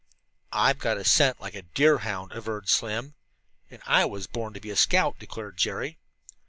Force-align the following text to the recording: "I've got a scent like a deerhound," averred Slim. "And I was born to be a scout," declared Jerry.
"I've 0.55 0.79
got 0.79 0.97
a 0.97 1.03
scent 1.05 1.39
like 1.39 1.53
a 1.53 1.61
deerhound," 1.61 2.31
averred 2.31 2.67
Slim. 2.69 3.13
"And 3.69 3.83
I 3.85 4.03
was 4.05 4.25
born 4.25 4.51
to 4.55 4.59
be 4.59 4.71
a 4.71 4.75
scout," 4.75 5.19
declared 5.19 5.57
Jerry. 5.57 5.99